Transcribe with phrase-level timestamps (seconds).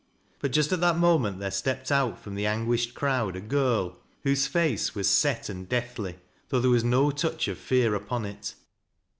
[0.39, 4.47] But just at that moment there stepped out from the anguished crowd a girl, whose
[4.47, 6.17] face was set and deal lily,
[6.49, 8.55] thdugh there was no touch of fear upon it.